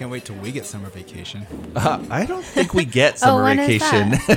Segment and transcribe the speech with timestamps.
[0.00, 1.46] can't wait till we get summer vacation.
[1.76, 4.14] Uh, I don't think we get summer when is vacation.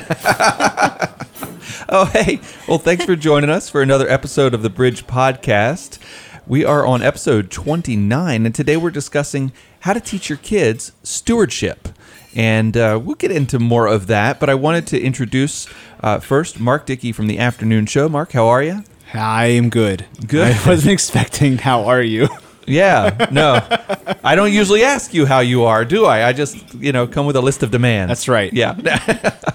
[1.88, 2.38] oh, hey.
[2.68, 5.98] Well, thanks for joining us for another episode of the Bridge Podcast.
[6.46, 11.88] We are on episode 29, and today we're discussing how to teach your kids stewardship.
[12.34, 15.66] And uh, we'll get into more of that, but I wanted to introduce
[16.00, 18.10] uh, first Mark Dickey from the afternoon show.
[18.10, 18.84] Mark, how are you?
[19.14, 20.04] I am good.
[20.26, 20.54] Good.
[20.56, 21.56] I wasn't expecting.
[21.56, 22.28] How are you?
[22.66, 23.60] Yeah, no.
[24.22, 26.26] I don't usually ask you how you are, do I?
[26.28, 28.08] I just, you know, come with a list of demands.
[28.10, 28.52] That's right.
[28.52, 28.74] Yeah.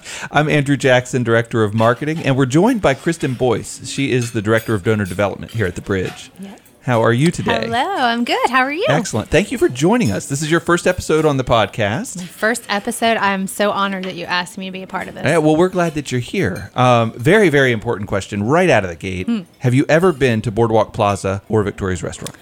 [0.31, 3.87] I'm Andrew Jackson, Director of Marketing, and we're joined by Kristin Boyce.
[3.89, 6.31] She is the Director of Donor Development here at the Bridge.
[6.39, 6.61] Yep.
[6.81, 7.65] How are you today?
[7.65, 8.49] Hello, I'm good.
[8.49, 8.85] How are you?
[8.87, 9.29] Excellent.
[9.29, 10.27] Thank you for joining us.
[10.27, 12.23] This is your first episode on the podcast.
[12.23, 13.17] First episode.
[13.17, 15.25] I'm so honored that you asked me to be a part of this.
[15.25, 16.71] Yeah, well, we're glad that you're here.
[16.75, 19.27] Um, very, very important question right out of the gate.
[19.27, 19.41] Hmm.
[19.59, 22.35] Have you ever been to Boardwalk Plaza or Victoria's Restaurant?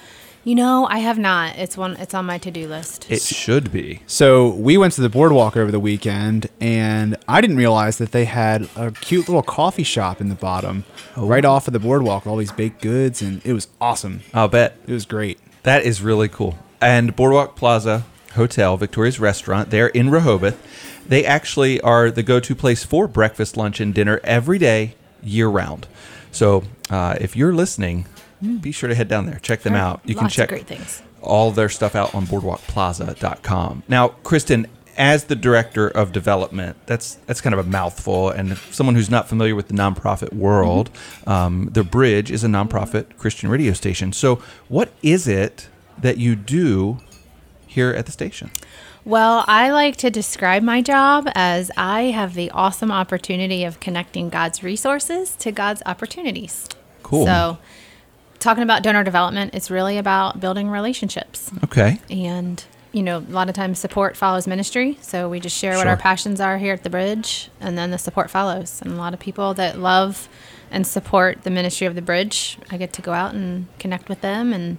[0.47, 1.57] You know, I have not.
[1.57, 1.97] It's one.
[1.97, 3.11] It's on my to-do list.
[3.11, 3.99] It should be.
[4.07, 8.23] So we went to the boardwalk over the weekend, and I didn't realize that they
[8.23, 10.85] had a cute little coffee shop in the bottom,
[11.17, 14.21] right off of the boardwalk, with all these baked goods, and it was awesome.
[14.33, 14.77] I'll bet.
[14.87, 15.37] It was great.
[15.63, 16.57] That is really cool.
[16.79, 18.05] And Boardwalk Plaza
[18.35, 23.57] Hotel, Victoria's Restaurant, there in Rehoboth, they actually are the go to place for breakfast,
[23.57, 25.87] lunch, and dinner every day, year round.
[26.31, 28.05] So uh, if you're listening,
[28.41, 30.01] be sure to head down there, check them out.
[30.05, 31.01] You lots can check great things.
[31.21, 33.83] all their stuff out on boardwalkplaza.com.
[33.87, 38.29] Now, Kristin, as the director of development, that's that's kind of a mouthful.
[38.29, 40.89] And someone who's not familiar with the nonprofit world,
[41.25, 44.11] um, the Bridge is a nonprofit Christian radio station.
[44.13, 46.99] So, what is it that you do
[47.67, 48.49] here at the station?
[49.05, 54.27] Well, I like to describe my job as I have the awesome opportunity of connecting
[54.29, 56.67] God's resources to God's opportunities.
[57.03, 57.25] Cool.
[57.25, 57.57] So,
[58.39, 61.51] talking about donor development, it's really about building relationships.
[61.63, 61.99] Okay.
[62.09, 64.97] And, you know, a lot of times support follows ministry.
[65.01, 67.97] So we just share what our passions are here at the bridge, and then the
[67.97, 68.81] support follows.
[68.81, 70.29] And a lot of people that love
[70.69, 74.21] and support the ministry of the bridge, I get to go out and connect with
[74.21, 74.77] them, and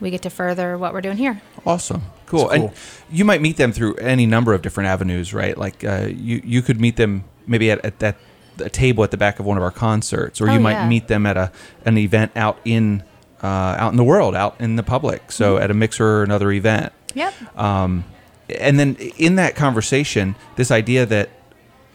[0.00, 1.40] we get to further what we're doing here.
[1.64, 2.02] Awesome.
[2.26, 2.48] Cool.
[2.48, 2.50] Cool.
[2.50, 2.70] And
[3.10, 5.56] you might meet them through any number of different avenues, right?
[5.56, 8.16] Like uh, you, you could meet them maybe at, at that
[8.58, 10.88] a table at the back of one of our concerts, or Oh, you might yeah.
[10.88, 11.50] meet them at a
[11.84, 13.02] an event out in
[13.42, 13.46] uh,
[13.78, 15.32] out in the world, out in the public.
[15.32, 15.64] So Mm-hmm.
[15.64, 16.92] at a mixer or another event.
[17.14, 17.58] Yep.
[17.58, 18.04] Um,
[18.48, 21.30] and then in that conversation, this idea that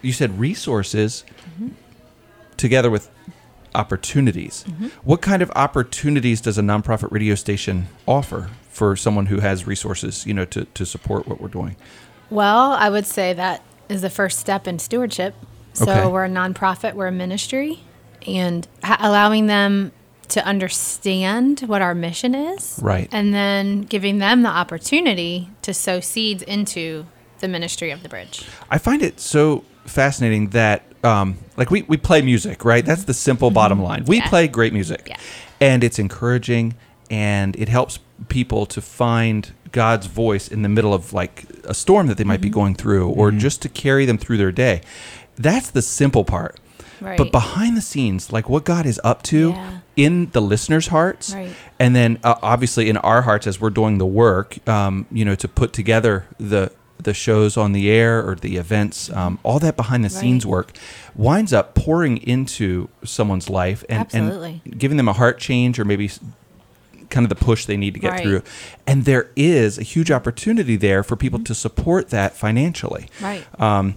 [0.01, 1.23] you said resources
[1.55, 1.69] Mm-hmm.
[2.57, 3.09] together with
[3.75, 4.63] opportunities.
[4.67, 4.87] Mm-hmm.
[5.03, 10.25] What kind of opportunities does a nonprofit radio station offer for someone who has resources,
[10.25, 11.75] you know, to, to support what we're doing?
[12.29, 15.33] Well, I would say that is the first step in stewardship.
[15.77, 16.07] So Okay.
[16.07, 17.79] we're a nonprofit, we're a ministry,
[18.25, 19.91] and ha- allowing them
[20.29, 22.79] to understand what our mission is.
[22.81, 23.07] Right.
[23.11, 27.05] And then giving them the opportunity to sow seeds into
[27.39, 28.43] the ministry of the bridge.
[28.71, 32.83] I find it so fascinating that, um, like, we, we play music, right?
[32.85, 34.03] That's the simple bottom line.
[34.05, 34.23] We Mm-hmm.
[34.25, 34.29] Yeah.
[34.29, 35.17] play great music, Yeah.
[35.61, 36.73] and it's encouraging,
[37.11, 42.07] and it helps people to find God's voice in the middle of like a storm
[42.07, 42.53] that they might be Mm-hmm.
[42.59, 44.81] going through, or just to carry them through their day.
[45.37, 46.59] That's the simple part.
[46.99, 47.17] Right.
[47.17, 49.69] But behind the scenes, like what God is up to Yeah.
[49.95, 51.51] in the listeners' hearts, Right.
[51.79, 55.35] and then uh, obviously in our hearts as we're doing the work, um, you know,
[55.35, 59.77] to put together the the shows on the air or the events, um, all that
[59.77, 60.75] behind the scenes work
[61.15, 66.09] winds up pouring into someone's life and, and giving them a heart change or maybe
[67.11, 68.23] kind of the push they need to get Right.
[68.23, 68.41] through.
[68.87, 73.45] And there is a huge opportunity there for people to support that financially Right.
[73.61, 73.95] um,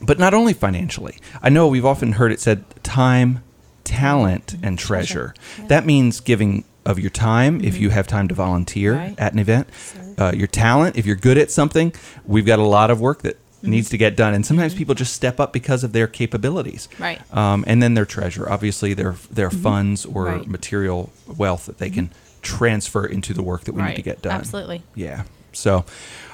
[0.00, 1.16] but not only financially.
[1.42, 3.42] I know we've often heard it said time,
[3.84, 5.34] talent, and treasure.
[5.66, 9.14] That means giving of your time if you have time to volunteer Right.
[9.18, 9.68] at an event.
[10.16, 11.92] Uh, your talent, if you're good at something,
[12.24, 14.34] we've got a lot of work that needs to get done.
[14.34, 16.88] And sometimes people just step up because of their capabilities.
[16.98, 17.20] Right.
[17.36, 20.46] Um, and then their treasure, obviously their their funds or Right.
[20.46, 22.10] material wealth that they can
[22.40, 24.32] transfer into the work that we need to get done.
[24.32, 24.82] Absolutely.
[24.94, 25.24] Yeah.
[25.52, 25.84] So,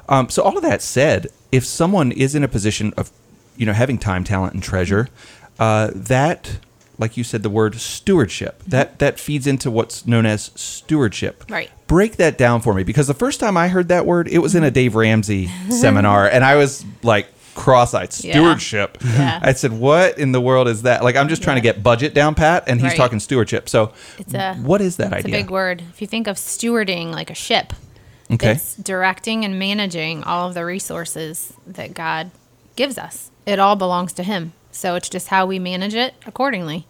[0.08, 3.10] um, so all of that said, if someone is in a position of,
[3.56, 5.08] you know, having time, talent, and treasure,
[5.58, 6.58] uh, that,
[6.98, 11.44] like you said, the word stewardship, that that feeds into what's known as stewardship.
[11.48, 11.70] Right.
[11.86, 14.54] Break that down for me, because the first time I heard that word, it was
[14.54, 18.12] in a Dave Ramsey seminar, and I was like cross-eyed.
[18.12, 18.98] Stewardship.
[19.04, 19.38] Yeah.
[19.40, 22.12] I said, "What in the world is that?" Like, I'm just trying to get budget
[22.12, 22.96] down pat, and he's Right.
[22.96, 23.68] talking stewardship.
[23.68, 25.36] So, It's a what is that It's idea?
[25.36, 25.82] a big word.
[25.92, 27.72] If you think of stewarding like a ship,
[28.32, 28.52] Okay.
[28.52, 32.32] it's directing and managing all of the resources that God
[32.74, 33.30] gives us.
[33.46, 34.52] It all belongs to Him.
[34.72, 36.86] So it's just how we manage it accordingly.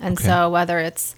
[0.00, 0.24] And Okay.
[0.26, 1.14] so whether it's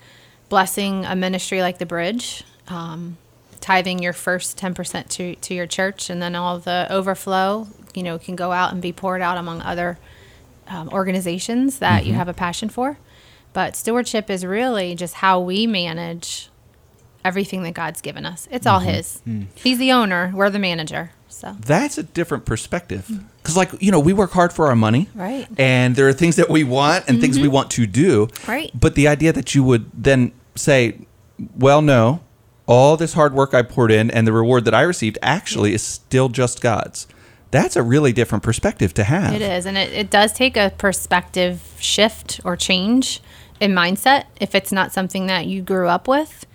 [0.49, 3.17] blessing a ministry like the Bridge, um,
[3.61, 8.19] tithing your first 10% to, to your church and then all the overflow, you know,
[8.19, 9.99] can go out and be poured out among other
[10.69, 12.99] um, organizations that you have a passion for.
[13.53, 16.49] But stewardship is really just how we manage
[17.25, 18.47] everything that God's given us.
[18.51, 19.21] It's all His.
[19.57, 21.11] He's the owner, we're the manager.
[21.31, 23.11] So, That's a different perspective.
[23.43, 25.09] Because, like, you know, we work hard for our money.
[25.15, 25.47] Right.
[25.59, 28.29] And there are things that we want and things we want to do.
[28.47, 28.71] Right.
[28.75, 30.99] But the idea that you would then say,
[31.57, 32.21] well, no,
[32.67, 35.83] all this hard work I poured in and the reward that I received actually is
[35.83, 37.07] still just God's.
[37.51, 39.35] That's a really different perspective to have.
[39.35, 43.21] It is, and it, it does take a perspective shift or change
[43.59, 46.47] in mindset if it's not something that you grew up with.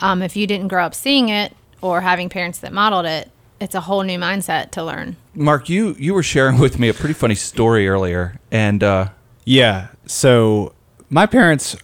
[0.00, 3.30] Um, if you didn't grow up seeing it or having parents that modeled it,
[3.60, 5.16] it's a whole new mindset to learn.
[5.34, 9.08] Mark, you you were sharing with me a pretty funny story earlier, and uh,
[9.44, 9.88] Yeah.
[10.06, 10.72] So
[11.08, 11.76] my parents,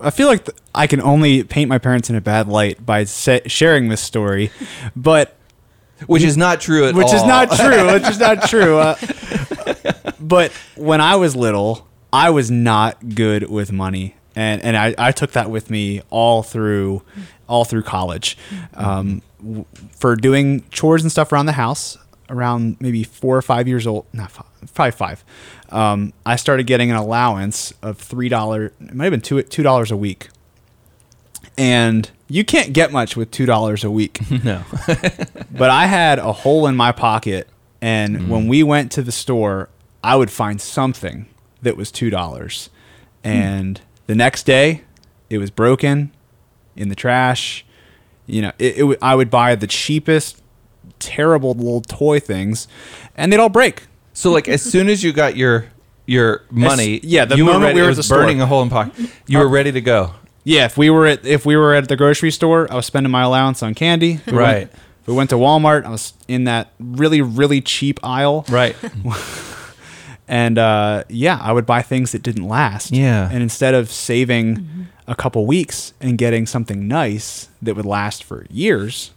[0.00, 3.04] I feel like th- I can only paint my parents in a bad light by
[3.04, 4.50] sa- sharing this story,
[4.96, 5.36] but
[6.06, 7.14] which is not true at which all.
[7.14, 7.92] is not true.
[7.92, 8.78] Which is not true.
[8.78, 8.96] Uh,
[10.20, 15.12] but when I was little, I was not good with money, and and I, I
[15.12, 17.02] took that with me all through
[17.48, 18.36] all through college,
[18.74, 19.64] um, w-
[19.96, 21.98] for doing chores and stuff around the house.
[22.30, 25.22] Around maybe four or five years old, not five, probably five.
[25.68, 28.72] Um, I started getting an allowance of three dollars.
[28.80, 30.30] It might have been two two dollars a week,
[31.58, 34.62] and you can't get much with two dollars a week no.
[35.50, 37.48] but I had a hole in my pocket,
[37.82, 38.28] and Mm.
[38.28, 39.68] when we went to the store,
[40.02, 41.26] I would find something
[41.62, 42.70] that was two dollars,
[43.22, 44.82] and the next day,
[45.30, 46.10] it was broken,
[46.76, 47.64] in the trash.
[48.26, 50.40] You know, it, it, w- I would buy the cheapest,
[50.98, 52.68] terrible little toy things,
[53.16, 53.84] and they'd all break.
[54.12, 55.66] So like as soon as you got your
[56.06, 58.44] your money, yeah, the you were moment ready, we were it was the burning store.
[58.44, 59.10] a hole in pocket.
[59.26, 60.14] You were ready to go.
[60.44, 63.10] Yeah, if we were at if we were at the grocery store, I was spending
[63.10, 64.20] my allowance on candy.
[64.26, 64.56] We Right.
[64.68, 64.72] Went,
[65.06, 65.84] we went to Walmart.
[65.84, 68.44] I was in that really really cheap aisle.
[68.48, 68.76] Right.
[70.28, 72.90] and uh, yeah, I would buy things that didn't last.
[72.92, 73.28] Yeah.
[73.30, 74.66] and instead of saving
[75.06, 79.10] a couple weeks and getting something nice that would last for years,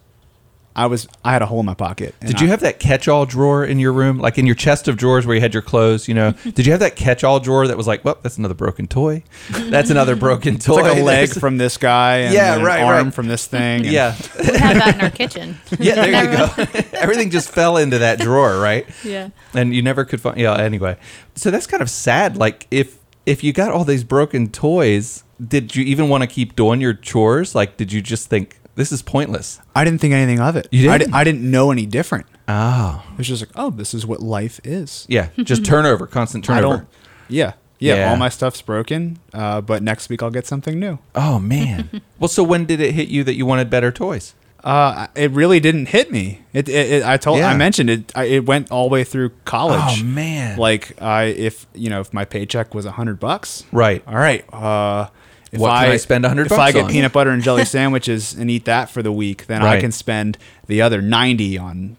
[0.76, 2.14] I was I had a hole in my pocket.
[2.20, 4.96] Did you I- have that catch-all drawer in your room, like in your chest of
[4.96, 6.06] drawers where you had your clothes?
[6.06, 8.86] You know, did you have that catch-all drawer that was like, "Well, that's another broken
[8.86, 9.24] toy.
[9.50, 12.60] That's another broken toy." It's like a leg There's- from this guy, and Yeah, then
[12.60, 13.14] an right, arm right.
[13.14, 13.86] from this thing.
[13.86, 15.58] and- Yeah, We have that in our kitchen.
[15.80, 15.94] yeah.
[15.96, 16.80] There you go.
[16.92, 18.86] Everything just fell into that drawer, right?
[19.02, 19.30] Yeah.
[19.54, 20.96] and you never could find yeah anyway
[21.34, 25.76] so that's kind of sad like if if you got all these broken toys did
[25.76, 29.02] you even want to keep doing your chores like did you just think this is
[29.02, 30.68] pointless I didn't think anything of it.
[30.70, 31.12] You I, didn't?
[31.12, 32.26] di- I didn't know any different.
[32.48, 35.06] oh It was just like, oh, this is what life is.
[35.08, 36.88] yeah just turnover constant I turnover don't.
[37.28, 37.94] Yeah, yeah.
[37.96, 38.10] Yeah.
[38.10, 40.98] All my stuff's broken, uh, but next week I'll get something new.
[41.14, 45.06] oh man well so when did it hit you that you wanted better toys Uh,
[45.14, 46.40] it really didn't hit me.
[46.52, 47.50] It, it, it I told, Yeah.
[47.50, 48.12] I mentioned it.
[48.16, 50.00] I, it went all the way through college.
[50.02, 50.58] Oh, man.
[50.58, 54.02] Like I, if you know, if my paycheck was a hundred bucks, Right.
[54.06, 54.44] All right.
[54.52, 55.08] Uh,
[55.52, 56.90] if What can I spend 100 If I get on?
[56.90, 60.38] peanut butter and jelly sandwiches and eat that for the week, then I can spend
[60.66, 61.96] the other ninety on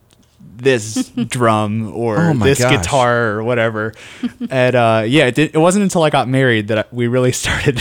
[0.55, 2.71] this drum or Oh this gosh.
[2.77, 3.93] guitar or whatever.
[4.49, 7.31] and uh, yeah, it, did, it wasn't until I got married that I, we really
[7.43, 7.75] started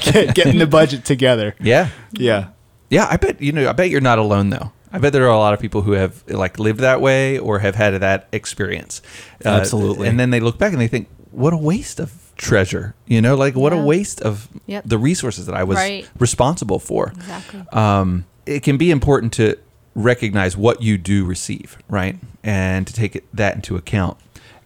[0.00, 1.54] get, getting the budget together.
[1.60, 2.48] yeah Yeah.
[2.88, 5.28] yeah i bet you know i bet you're not alone though I bet there are
[5.34, 9.02] a lot of people who have like lived that way or have had that experience.
[9.44, 10.08] Uh, Absolutely.
[10.08, 13.34] and then they look back and they think, "What a waste of treasure!" You know,
[13.36, 14.84] like what a waste of Yep.
[14.86, 16.06] the resources that I was Right.
[16.18, 17.12] responsible for.
[17.16, 17.60] Exactly.
[17.72, 19.56] Um, it can be important to
[19.94, 24.16] recognize what you do receive, right, and to take it, that into account.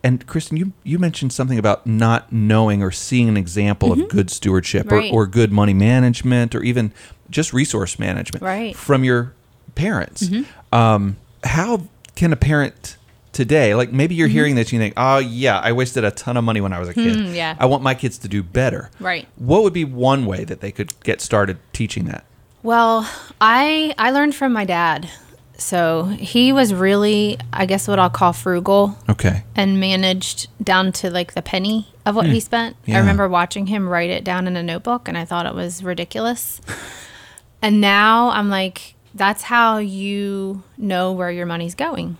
[0.03, 4.31] And Kristin, you you mentioned something about not knowing or seeing an example of good
[4.31, 4.95] stewardship Mm-hmm.
[4.95, 5.13] Right.
[5.13, 6.93] or, or good money management or even
[7.31, 8.75] just resource management Right.
[8.75, 9.35] from your
[9.75, 10.25] parents.
[10.29, 10.75] Mm-hmm.
[10.75, 11.83] Um, how
[12.17, 12.97] can a parent
[13.33, 14.19] today, like maybe Mm-hmm.
[14.19, 16.73] you're hearing this, and you think, oh yeah, I wasted a ton of money when
[16.73, 17.17] I was a kid.
[17.17, 17.57] Hmm, yeah.
[17.59, 18.91] I want my kids to do better.
[19.01, 19.27] Right.
[19.37, 22.25] What would be one way that they could get started teaching that?
[22.63, 23.09] Well,
[23.41, 25.09] I I learned from my dad.
[25.57, 29.45] So he was really, I guess, what I'll call frugal Okay.
[29.55, 32.77] and managed down to like the penny of what he spent.
[32.87, 32.97] Yeah.
[32.97, 35.85] I remember watching him write it down in a notebook and I thought it was
[35.85, 36.63] ridiculous.
[37.61, 42.17] and now I'm like, that's how you know where your money's going.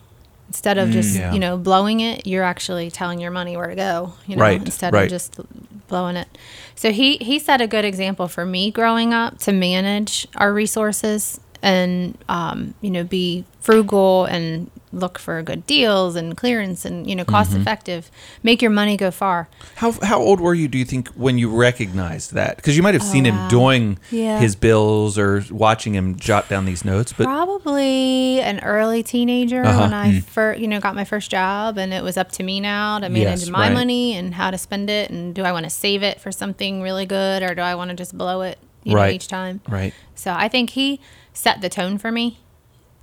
[0.51, 1.33] Instead of mm, just, Yeah.
[1.33, 4.61] you know, blowing it, you're actually telling your money where to go, you know, Right,
[4.61, 5.05] instead right.
[5.05, 5.39] of just
[5.87, 6.27] blowing it.
[6.75, 11.39] So he he set a good example for me growing up to manage our resources
[11.63, 17.15] and um, you know be frugal and look for good deals and clearance and you
[17.15, 17.61] know cost Mm-hmm.
[17.61, 18.11] effective
[18.43, 20.67] make your money go far How how old were you?
[20.67, 22.57] Do you think when you recognized that?
[22.57, 23.49] Because you might have seen him wow.
[23.49, 24.41] doing Yeah.
[24.41, 29.81] his bills or watching him jot down these notes, but probably an early teenager Uh-huh.
[29.83, 32.59] when I first, you know, got my first job, and it was up to me
[32.61, 33.73] now to manage Yes, my right.
[33.73, 36.83] money and how to spend it, and do I want to save it for something
[36.83, 39.61] really good, or do I want to just blow it, you know, each time?
[39.69, 39.95] right.
[40.15, 41.01] So I think he
[41.41, 42.41] set the tone for me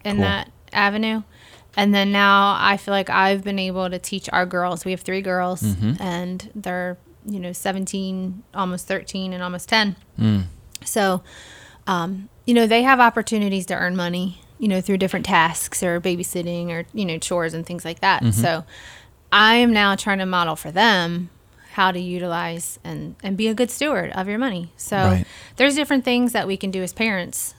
[0.06, 0.25] in Cool.
[0.25, 1.24] that avenue.
[1.75, 4.84] And then now I feel like I've been able to teach our girls.
[4.86, 6.01] We have three girls, Mm-hmm.
[6.01, 9.96] and they're you know 17, almost 13, and almost 10.
[10.20, 10.44] Mm.
[10.86, 11.22] So,
[11.86, 16.00] um, you know, they have opportunities to earn money, you know, through different tasks or
[16.01, 18.24] babysitting or you know chores and things like that.
[18.24, 18.41] Mm-hmm.
[18.41, 18.63] So,
[19.32, 21.29] I am now trying to model for them
[21.74, 24.72] how to utilize and and be a good steward of your money.
[24.77, 25.25] So, Right.
[25.58, 27.53] there's different things that we can do as parents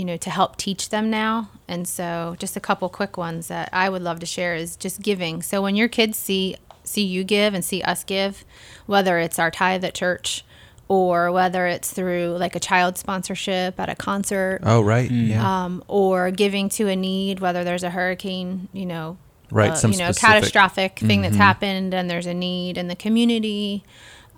[0.00, 3.68] you know to help teach them now and so just a couple quick ones that
[3.72, 7.22] i would love to share is just giving so when your kids see see you
[7.22, 8.44] give and see us give
[8.86, 10.44] whether it's our tithe at church
[10.88, 15.08] or whether it's through like a child sponsorship at a concert Oh, right.
[15.08, 15.64] Yeah.
[15.64, 19.16] um, or giving to a need, whether there's a hurricane, you know,
[19.52, 20.38] Right, uh, some you know, specific- Mm-hmm.
[20.40, 23.84] catastrophic thing that's happened, and there's a need in the community,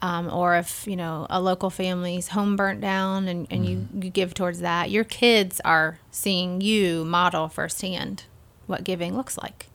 [0.03, 4.03] um, or if you know a local family's home burnt down, and, and you, Mm-hmm.
[4.03, 8.25] you give towards that, your kids are seeing you model firsthand
[8.67, 9.69] what giving looks like.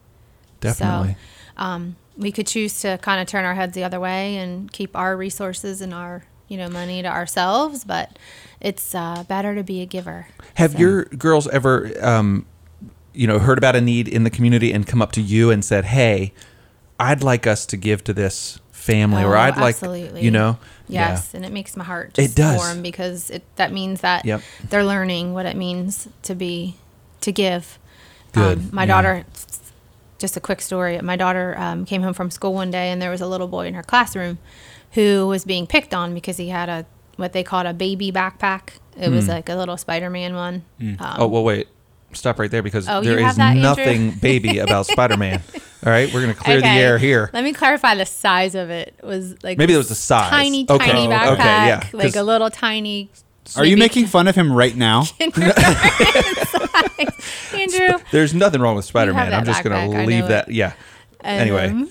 [0.60, 1.16] Definitely.
[1.58, 4.72] So, um, we could choose to kind of turn our heads the other way and
[4.72, 8.18] keep our resources and our you know money to ourselves, but
[8.60, 10.28] it's uh, better to be a giver.
[10.56, 12.46] Have So- your girls ever, um,
[13.14, 15.64] you know, heard about a need in the community and come up to you and
[15.64, 16.34] said, "Hey,
[17.00, 20.22] I'd like us to give to this family," or Oh, "I'd like," absolutely.
[20.24, 20.58] you know?
[20.90, 22.56] Yes, and it makes my heart It just does.
[22.58, 24.42] warm because it that means that Yep.
[24.70, 26.76] they're learning what it means to be
[27.22, 27.78] to give.
[28.32, 28.88] Good, Um, my yeah.
[28.94, 29.26] daughter,
[30.18, 31.00] just a quick story.
[31.02, 33.66] My daughter um, came home from school one day, and there was a little boy
[33.68, 34.38] in her classroom
[34.94, 36.86] who was being picked on because he had a
[37.18, 38.78] what they called a baby backpack.
[39.00, 40.64] It was like a little Spider-Man one.
[40.80, 41.22] Um, Hmm.
[41.22, 41.68] Oh well, wait.
[42.14, 43.62] Stop right there because Oh, there you have Andrew?
[43.62, 45.42] nothing baby about Spider-Man.
[45.86, 47.30] All right, we're gonna clear the air here.
[47.34, 48.96] Let me clarify the size of it.
[48.98, 50.30] It was like Maybe it was the size.
[50.30, 50.86] Tiny, Okay.
[50.88, 51.34] tiny Oh, backpack.
[51.34, 53.10] okay, yeah, Like 'cause- a little tiny.
[53.56, 55.04] Are you making fun of him right now?
[57.54, 57.98] Andrew?
[58.12, 59.34] There's nothing wrong with Spider-Man.
[59.34, 60.48] I'm just gonna I leave that.
[60.50, 60.54] it.
[60.56, 60.74] Yeah.
[61.24, 61.90] anyway, Um,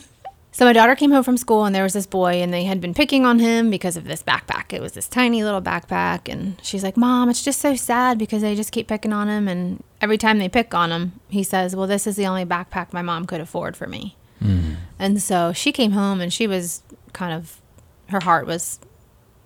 [0.57, 2.81] so my daughter came home from school and there was this boy and they had
[2.81, 4.73] been picking on him because of this backpack.
[4.73, 8.41] It was this tiny little backpack and she's like, "Mom, it's just so sad because
[8.41, 11.77] they just keep picking on him and every time they pick on him, he says,
[11.77, 14.75] "Well, this is the only backpack my mom could afford for me." Hmm.
[14.99, 16.83] And so she came home and she was
[17.13, 17.61] kind of
[18.09, 18.81] her heart was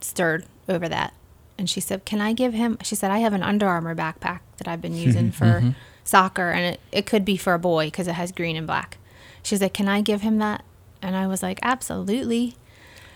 [0.00, 1.12] stirred over that.
[1.58, 2.78] And she said, Can I give him?
[2.82, 5.30] She said, I have an Under Armour backpack that I've been using mm-hmm.
[5.30, 5.70] for mm-hmm.
[6.04, 8.96] soccer, and it, it could be for a boy because it has green and black.
[9.42, 10.64] She's like, Can I give him that?
[11.02, 12.56] And I was like, Absolutely.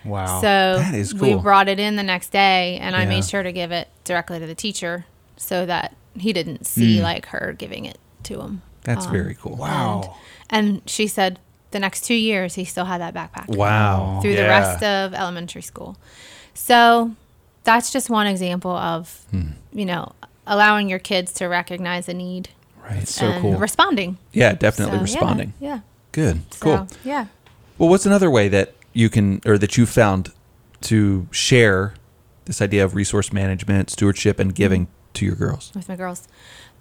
[0.05, 0.41] Wow.
[0.41, 3.53] So That is we brought it in the next day, and I made sure to
[3.53, 7.99] give it directly to the teacher so that he didn't see like her giving it
[8.25, 8.63] to him.
[8.83, 9.57] that's Um, very cool.
[9.57, 10.15] wow.
[10.51, 11.39] And she said
[11.71, 14.19] the next two years he still had that backpack Wow.
[14.21, 15.97] through the rest of elementary school.
[16.53, 17.13] So
[17.65, 19.53] that's just one example of, Hmm.
[19.73, 20.13] you know,
[20.47, 22.51] allowing your kids to recognize a need
[22.89, 23.09] Right.
[23.09, 23.57] So cool.
[23.57, 24.19] responding.
[24.33, 25.53] Yeah, definitely So, yeah, responding.
[25.59, 25.79] Yeah.
[26.13, 26.43] Good.
[26.53, 26.89] So, Cool.
[27.03, 27.27] yeah.
[27.79, 30.33] Well, what's another way that you can, or that you found
[30.83, 31.95] to share
[32.45, 35.73] this idea of resource management, stewardship, and giving to your girls?
[35.75, 36.29] with my girls.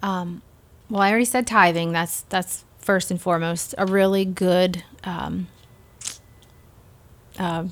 [0.02, 0.42] Um,
[0.90, 1.92] well, I already said tithing.
[1.94, 5.48] That's that's first and foremost a really good um,
[7.40, 7.66] uh,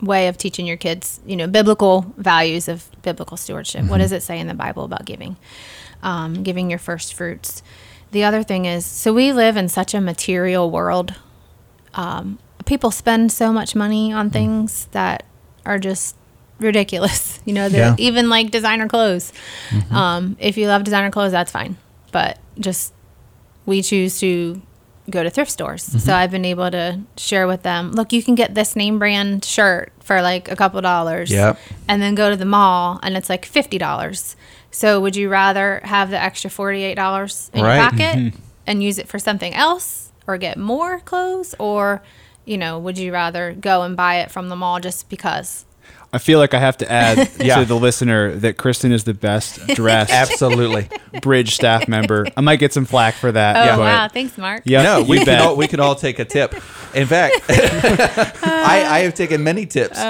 [0.00, 3.84] way of teaching your kids, you know, biblical values of biblical stewardship.
[3.86, 5.36] What does it say in the Bible about giving?
[6.02, 7.62] Um, giving your first fruits.
[8.10, 11.14] The other thing is, so we live in such a material world.
[11.94, 12.38] Um,
[12.70, 15.24] people spend so much money on things that
[15.66, 16.14] are just
[16.60, 17.40] ridiculous.
[17.46, 17.96] You know, Yeah.
[17.98, 19.32] even like designer clothes.
[19.90, 21.76] Um, if you love designer clothes, that's fine.
[22.12, 22.94] But just
[23.66, 24.62] we choose to
[25.10, 25.84] go to thrift stores.
[25.88, 25.98] Mm-hmm.
[25.98, 29.44] So I've been able to share with them, look, you can get this name brand
[29.44, 31.30] shirt for like a couple dollars.
[31.32, 31.58] Yep.
[31.88, 34.36] And then go to the mall and it's like fifty dollars.
[34.70, 37.74] So would you rather have the extra forty eight dollars in Right.
[37.80, 38.34] your pocket
[38.66, 42.02] and use it for something else or get more clothes or
[42.44, 45.64] you know, would you rather go and buy it from the mall just because?
[46.12, 47.60] I feel like I have to add Yeah.
[47.60, 50.88] to the listener that Kristin is the best dressed Absolutely.
[51.22, 52.26] Bridge staff member.
[52.36, 53.56] I might get some flack for that.
[53.56, 54.62] Oh but wow, thanks Mark.
[54.64, 55.40] Yep, no, we can bet.
[55.40, 56.54] all we can all take a tip.
[56.94, 59.98] In fact, I, I have taken many tips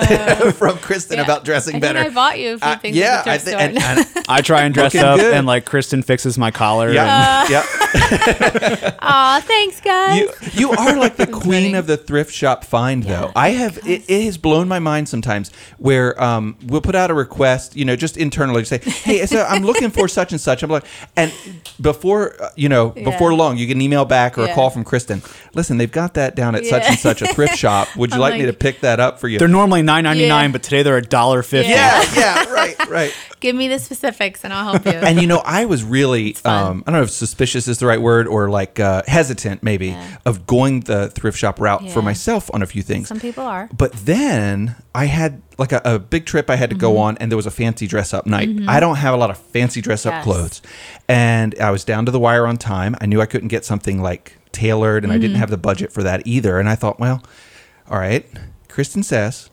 [0.58, 1.22] from Kristin Yeah.
[1.22, 1.98] about dressing I better.
[2.00, 3.90] I bought you a few Uh, yeah, at the I thrift think, store.
[3.90, 5.34] and, and I try and dress up, good.
[5.34, 6.86] and like Kristin fixes my collar.
[6.86, 8.94] and- yeah, yeah.
[9.00, 10.18] Aw, thanks, guys.
[10.20, 11.42] You you are like the queen
[11.72, 11.74] funny.
[11.74, 13.32] of the thrift shop find though.
[13.36, 17.14] I have it, it has blown my mind sometimes where um we'll put out a
[17.14, 20.70] request, you know, just internally say, "Hey, so I'm looking for such and such." I'm
[20.70, 20.84] like
[21.16, 21.32] and
[21.80, 24.84] before uh, you know, before long you get an email back or a call from
[24.84, 25.24] Kristin.
[25.54, 27.88] Listen, they've got that down at such and such a thrift shop.
[27.96, 29.38] Would you I'm like, me to pick that up for you?
[29.38, 30.52] They're normally nine ninety nine, Yeah.
[30.52, 31.70] but today they're a dollar fifty.
[31.70, 33.14] yeah, yeah, right, right.
[33.40, 34.92] Give me the specifics and I'll help you.
[35.08, 38.00] and you know, I was really um, I don't know if suspicious is the right
[38.00, 40.16] word or like uh, hesitant maybe Yeah.
[40.26, 43.08] of going the thrift shop route for myself on a few things.
[43.08, 43.68] Some people are.
[43.76, 47.00] But then I had like a, a big trip I had to go Mm-hmm.
[47.00, 48.48] on, and there was a fancy dress up night.
[48.68, 50.24] I don't have a lot of fancy dress up Yes.
[50.24, 50.62] clothes.
[51.08, 52.94] And I was down to the wire on time.
[53.00, 55.22] I knew I couldn't get something like tailored, and I Mm-hmm.
[55.22, 56.58] didn't have the budget for that either.
[56.58, 57.22] And I thought, well,
[57.90, 58.26] all right.
[58.70, 59.50] Kristin says,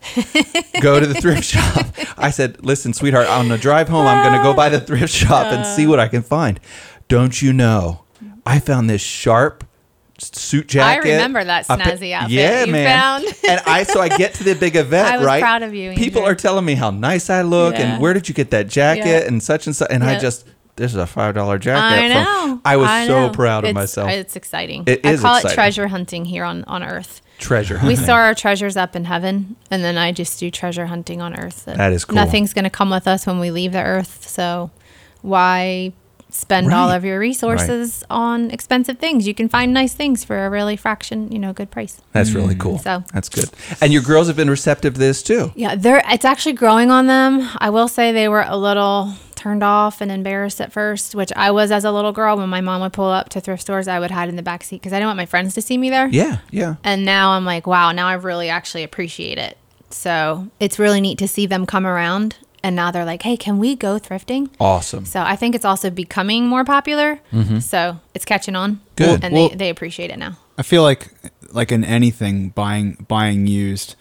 [0.80, 1.86] go to the thrift shop.
[2.16, 5.12] I said, listen, sweetheart, on the drive home, I'm going to go by the thrift
[5.12, 5.90] shop and see oh.
[5.90, 6.60] what I can find.
[7.08, 8.04] Don't you know?
[8.46, 9.64] I found this sharp
[10.18, 11.06] suit jacket.
[11.06, 12.86] I remember that snazzy outfit Yeah, you man.
[13.22, 13.24] found.
[13.48, 15.40] and I so I get to the big event, I was right?
[15.40, 16.32] proud of you, People Andrew.
[16.32, 17.82] are telling me how nice I look Yeah.
[17.94, 19.26] and where did you get that jacket Yeah.
[19.26, 19.88] and such and such.
[19.90, 20.46] And I just
[20.76, 21.82] this is a five dollar jacket.
[21.82, 22.60] I from- know.
[22.64, 24.10] I was I so proud of It's- myself.
[24.10, 24.84] It's exciting.
[24.86, 25.50] It I call exciting.
[25.50, 27.20] it treasure hunting here on, on Earth.
[27.38, 27.80] Treasure.
[27.86, 31.38] We store our treasures up in heaven, and then I just do treasure hunting on
[31.38, 31.64] Earth.
[31.66, 32.16] That is cool.
[32.16, 34.70] Nothing's going to come with us when we leave the Earth, so
[35.22, 35.92] why
[36.30, 39.26] spend all of your resources on expensive things?
[39.26, 42.00] You can find nice things for a really fraction, you know, good price.
[42.12, 42.78] That's really cool.
[42.78, 43.48] So- That's good.
[43.80, 45.52] And your girls have been receptive to this too.
[45.54, 47.48] Yeah, they're it's actually growing on them.
[47.58, 51.50] I will say they were a little turned off and embarrassed at first, which I
[51.50, 52.36] was as a little girl.
[52.36, 54.62] When my mom would pull up to thrift stores, I would hide in the back
[54.64, 56.08] seat because I didn't want my friends to see me there.
[56.08, 56.74] Yeah, yeah.
[56.84, 59.56] And now I'm like, wow, now I really actually appreciate it.
[59.90, 62.36] So it's really neat to see them come around.
[62.62, 64.50] And now they're like, hey, can we go thrifting?
[64.58, 65.04] Awesome.
[65.04, 67.20] So I think it's also becoming more popular.
[67.32, 67.60] Mm-hmm.
[67.60, 68.80] So it's catching on.
[68.96, 69.24] Good.
[69.24, 70.36] And Well- they, they appreciate it now.
[70.58, 71.08] I feel like
[71.52, 73.94] like in anything buying buying used,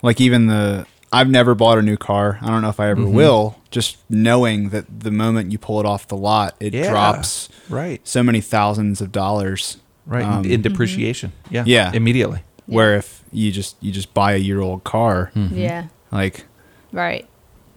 [0.00, 2.38] like even the I've never bought a new car.
[2.42, 3.14] I don't know if I ever Mm-hmm.
[3.14, 3.56] will.
[3.70, 6.90] Just knowing that the moment you pull it off the lot, it Yeah.
[6.90, 8.00] drops Right.
[8.06, 9.78] so many thousands of dollars.
[10.06, 10.24] Right.
[10.24, 11.32] Um, in depreciation.
[11.50, 11.64] Yeah.
[11.66, 11.92] Yeah.
[11.92, 12.40] Immediately.
[12.66, 15.84] Where if you just you just buy a year old car, Yeah.
[16.10, 16.44] like
[16.92, 17.26] Right.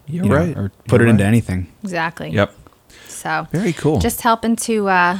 [0.07, 0.57] You're you know, right.
[0.57, 1.67] or put You're it into anything.
[1.83, 2.29] Exactly.
[2.31, 2.53] Yep.
[3.07, 3.99] So Very cool.
[3.99, 5.19] just helping to uh,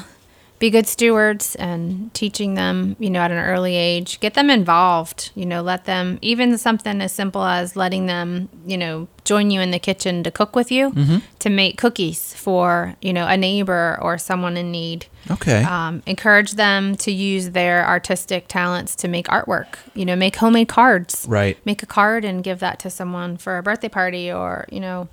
[0.62, 5.32] be good stewards and teaching them, you know, at an early age, get them involved,
[5.34, 9.60] you know, let them, even something as simple as letting them, you know, join you
[9.60, 11.18] in the kitchen to cook with you Mm-hmm.
[11.40, 15.08] to make cookies for, you know, a neighbor or someone in need.
[15.32, 15.64] okay.
[15.64, 20.68] Um, encourage them to use their artistic talents to make artwork, you know, make homemade
[20.68, 21.26] cards.
[21.28, 21.58] Right.
[21.66, 25.10] Make a card and give that to someone for a birthday party or, you know,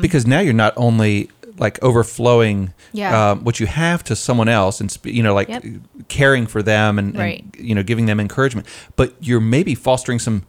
[0.00, 3.30] because now you're not only like overflowing Yeah.
[3.30, 5.64] um, what you have to someone else and you know like Yep.
[6.08, 10.42] caring for them and, and, you know giving them encouragement but you're maybe fostering some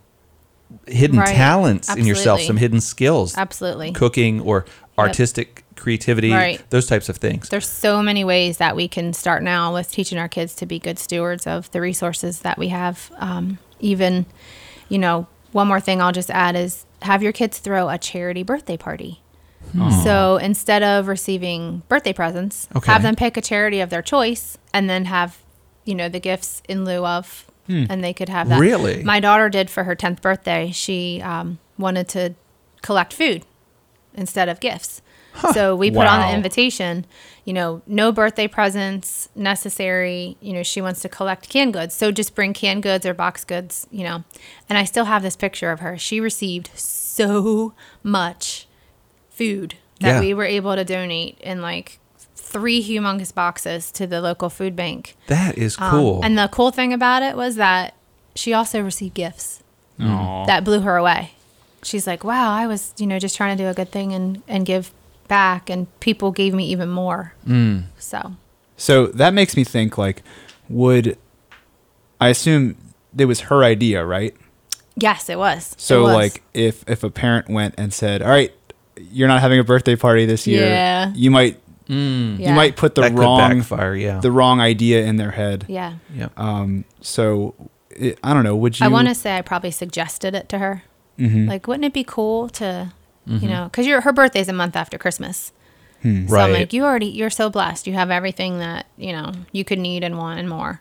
[0.87, 1.27] hidden Right.
[1.35, 3.91] talents in yourself some hidden skills absolutely.
[3.91, 4.65] cooking or
[4.97, 6.61] artistic creativity Right.
[6.71, 10.17] those types of things There's so many ways that we can start now with teaching
[10.17, 13.11] our kids to be good stewards of the resources that we have.
[13.17, 14.25] Um, even,
[14.89, 18.41] you know, one more thing I'll just add is have your kids throw a charity
[18.41, 19.21] birthday party.
[20.03, 22.91] So instead of receiving birthday presents, Okay.
[22.91, 25.37] have them pick a charity of their choice and then have,
[25.83, 28.59] you know, the gifts in lieu of, and they could have that.
[28.59, 29.03] Really?
[29.03, 30.71] My daughter did for her 10th birthday.
[30.71, 32.35] She um, wanted to
[32.81, 33.43] collect food
[34.13, 35.01] instead of gifts.
[35.53, 37.05] So we put on the invitation,
[37.43, 40.37] you know, no birthday presents necessary.
[40.39, 41.93] You know, she wants to collect canned goods.
[41.93, 44.23] So just bring canned goods or box goods, you know.
[44.69, 45.97] And I still have this picture of her.
[45.97, 48.64] She received so much
[49.35, 50.19] food that Yeah.
[50.19, 51.99] we were able to donate in like
[52.35, 55.15] three humongous boxes to the local food bank.
[55.27, 57.93] that is Um, cool and the cool thing about it was that
[58.35, 59.61] she also received gifts
[59.99, 60.45] Aw.
[60.45, 61.31] that blew her away.
[61.83, 64.41] She's like, wow, I was, you know, just trying to do a good thing and,
[64.47, 64.91] and give
[65.27, 67.33] back, and people gave me even more.
[67.47, 67.83] Mm.
[67.99, 68.33] So,
[68.77, 70.21] So that makes me think like
[70.69, 71.17] would
[72.19, 72.75] I assume
[73.17, 74.35] it was her idea, right?
[74.95, 75.73] yes, it was.
[75.73, 76.13] It So was.
[76.13, 78.51] like if if a parent went and said, "All right,
[78.99, 81.11] you're not having a birthday party this year." Yeah.
[81.15, 82.39] You might Mm.
[82.39, 82.49] Yeah.
[82.49, 85.65] you might put the that wrong could backfire yeah the wrong idea in their head.
[85.67, 85.93] yeah.
[86.15, 86.31] yep.
[86.35, 87.53] Um so
[87.91, 90.57] it, I don't know, would you I want to say I probably suggested it to
[90.57, 90.81] her.
[91.19, 91.47] Mhm.
[91.47, 92.91] Like, wouldn't it be cool to,
[93.29, 93.43] Mm-hmm.
[93.43, 95.51] you know, because her birthday's a month after Christmas.
[96.01, 96.51] So I'm Right.
[96.51, 97.85] like, you already, you're so blessed.
[97.87, 100.79] You have everything that, you know, you could need and want and more.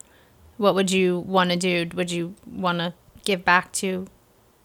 [0.56, 1.88] what would you want to do?
[1.96, 2.92] Would you want to
[3.24, 4.06] give back to,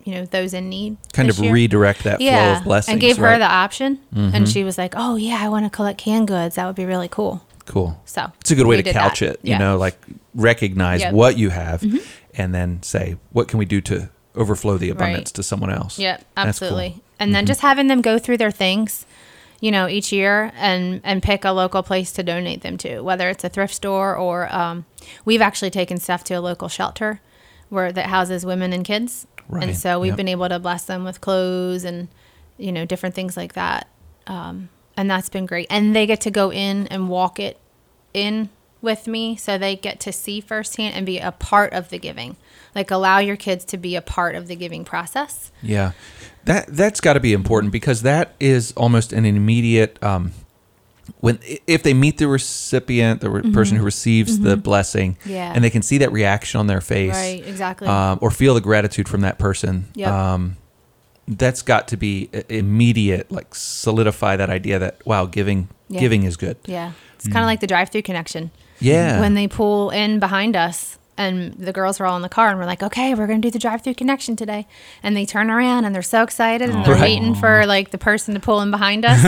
[0.04, 0.98] you know, those in need?
[1.14, 1.52] Kind of year?
[1.54, 2.94] redirect that flow of blessings.
[2.94, 3.32] and gave her right?
[3.34, 3.40] Mm-hmm.
[3.42, 6.56] the option, and she was like, "Oh yeah, I want to collect canned goods.
[6.56, 8.02] That would be really cool." Cool.
[8.06, 9.34] So It's a good way to couch that.
[9.34, 9.40] it.
[9.44, 9.58] You Yeah.
[9.60, 9.96] know, like
[10.34, 11.10] recognize Yep.
[11.10, 11.18] Mm-hmm.
[11.18, 11.84] what you have
[12.34, 15.36] and then say, what can we do to overflow the abundance Right.
[15.36, 16.00] to someone else?
[16.00, 16.42] Yep, That's cool.
[16.42, 16.50] Mm-hmm.
[16.50, 17.02] absolutely.
[17.20, 19.06] And then just having them go through their things,
[19.60, 23.30] you know, each year and and pick a local place to donate them to, whether
[23.30, 24.86] it's a thrift store or um,
[25.26, 27.20] we've actually taken stuff to a local shelter
[27.70, 30.18] where that houses women and kids, Right, and so we've yep.
[30.18, 32.08] been able to bless them with clothes and
[32.58, 33.88] you know different things like that,
[34.28, 35.68] um, and that's been great.
[35.70, 37.60] And they get to go in and walk it
[38.14, 38.50] in
[38.82, 42.38] with me so they get to see firsthand and be a part of the giving
[42.76, 45.92] like allow your kids to be a part of the giving process Yeah,
[46.46, 50.02] that that's got to be important because that is almost an immediate.
[50.04, 50.32] Um,
[51.20, 55.30] when if they meet the recipient, the re- person who receives the blessing, Mm-hmm.
[55.30, 55.52] Yeah.
[55.56, 57.88] and they can see that reaction on their face, Right, exactly.
[57.88, 60.12] um, or feel the gratitude from that person, Yep.
[60.12, 60.58] um,
[61.28, 63.32] that's got to be immediate.
[63.32, 66.00] Like solidify that idea that wow, giving Yeah.
[66.02, 66.58] giving is good.
[66.66, 66.92] Yeah.
[67.16, 68.52] It's kind of like the drive through connection.
[68.80, 72.50] Yeah, When they pull in behind us and the girls are all in the car
[72.50, 74.66] and we're like, okay, we're going to do the drive through connection today.
[75.04, 77.02] And they turn around and they're so excited and they're Right.
[77.02, 79.22] waiting for like the person to pull in behind us.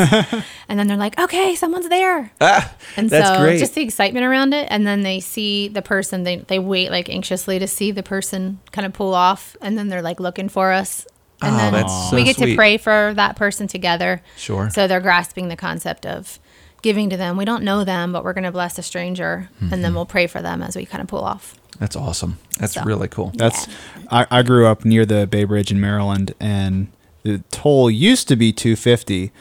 [0.69, 2.31] and then they're like, okay, someone's there.
[2.41, 3.59] ah, And so great.
[3.59, 4.67] just the excitement around it.
[4.71, 8.59] And then they see the person, they, they wait like anxiously to see the person
[8.71, 9.55] kind of pull off.
[9.61, 11.05] And then they're like looking for us.
[11.43, 12.51] And Oh, then so we get sweet.
[12.51, 14.21] to pray for that person together.
[14.37, 14.69] Sure.
[14.69, 16.39] So they're grasping the concept of
[16.81, 17.37] giving to them.
[17.37, 19.49] We don't know them, but we're going to bless a stranger.
[19.59, 19.81] And Mm-hmm.
[19.81, 21.55] then we'll pray for them as we kind of pull off.
[21.79, 22.37] That's awesome.
[22.59, 22.83] That's So.
[22.83, 23.31] really cool.
[23.35, 23.67] That's
[24.09, 26.87] I, I grew up near the Bay Bridge in Maryland, and
[27.23, 29.31] the toll used to be two fifty,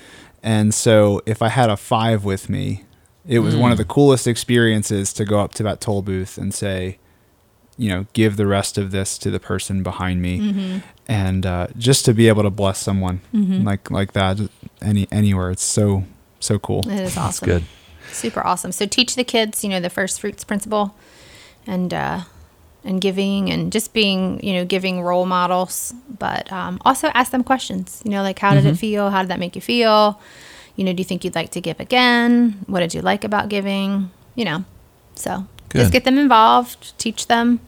[0.42, 2.84] and so if I had a five with me,
[3.26, 6.54] it was one of the coolest experiences to go up to that toll booth and
[6.54, 6.98] say,
[7.76, 10.78] you know, give the rest of this to the person behind me, Mm-hmm.
[11.08, 14.38] and uh, just to be able to bless someone like like that
[14.80, 16.04] any anywhere, it's so
[16.40, 16.80] so cool.
[16.88, 17.48] It is awesome.
[17.48, 17.64] That's good.
[18.12, 18.72] Super awesome.
[18.72, 20.94] So teach the kids, you know, the first fruits principle
[21.66, 22.20] and, uh,
[22.84, 27.44] and giving and just being, you know, giving role models, but um, also ask them
[27.44, 28.00] questions.
[28.04, 28.72] You know, like how did Mm-hmm.
[28.72, 29.10] it feel?
[29.10, 30.20] How did that make you feel?
[30.76, 32.64] You know, do you think you'd like to give again?
[32.66, 34.10] What did you like about giving?
[34.34, 34.64] You know,
[35.14, 35.80] so Good.
[35.80, 37.60] just get them involved, teach them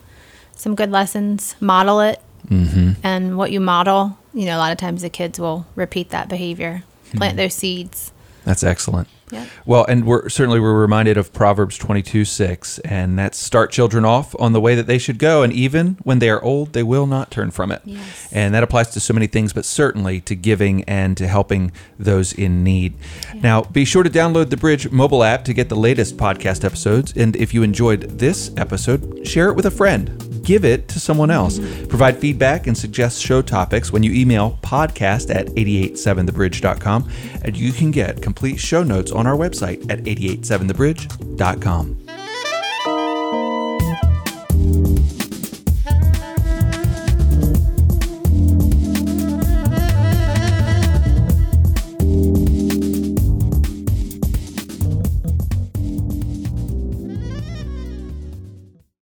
[0.57, 2.93] some good lessons, model it, Mm-hmm.
[3.05, 6.29] and what you model, you know, a lot of times the kids will repeat that
[6.29, 6.83] behavior,
[7.15, 8.12] plant those seeds.
[8.45, 9.09] That's excellent.
[9.31, 9.49] Yep.
[9.65, 14.05] Well, and we're certainly we're reminded of Proverbs twenty two six, and that's start children
[14.05, 16.83] off on the way that they should go, and even when they are old, they
[16.83, 17.81] will not turn from it.
[17.85, 18.29] Yes.
[18.31, 22.33] And that applies to so many things, but certainly to giving and to helping those
[22.33, 22.95] in need.
[23.35, 27.15] Now, be sure to download the Bridge mobile app to get the latest podcast episodes.
[27.17, 30.32] And if you enjoyed this episode, share it with a friend.
[30.43, 31.59] Give it to someone else.
[31.89, 37.09] Provide feedback and suggest show topics when you email podcast at 887thebridge.com.
[37.43, 42.02] And you can get complete show notes on our website at 887thebridge.com.